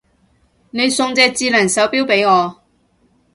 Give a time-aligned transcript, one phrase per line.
[0.71, 2.59] 你送隻智能手錶俾我